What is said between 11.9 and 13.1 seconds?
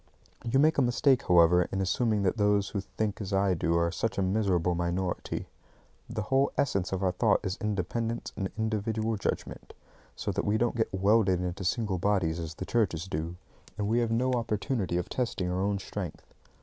bodies as the churches